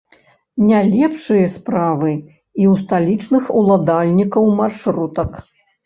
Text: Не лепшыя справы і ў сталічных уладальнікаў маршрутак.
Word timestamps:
Не 0.69 0.79
лепшыя 0.93 1.51
справы 1.57 2.11
і 2.15 2.17
ў 2.17 2.73
сталічных 2.83 3.43
уладальнікаў 3.63 4.53
маршрутак. 4.61 5.31